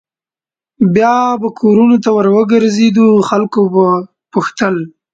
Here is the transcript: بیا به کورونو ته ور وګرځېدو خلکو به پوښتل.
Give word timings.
بیا 0.93 1.15
به 1.41 1.49
کورونو 1.59 1.97
ته 2.03 2.09
ور 2.15 2.27
وګرځېدو 2.35 3.07
خلکو 3.29 3.61
به 3.73 3.85
پوښتل. 4.33 4.75